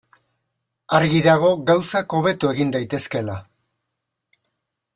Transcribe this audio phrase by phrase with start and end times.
[0.99, 3.37] Argi dago gauzak hobeto egin daitezkeela.